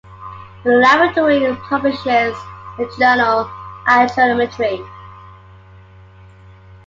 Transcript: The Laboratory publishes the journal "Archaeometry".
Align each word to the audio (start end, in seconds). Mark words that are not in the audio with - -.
The 0.63 0.71
Laboratory 0.71 1.55
publishes 1.69 2.35
the 2.75 2.91
journal 2.97 3.47
"Archaeometry". 3.87 4.81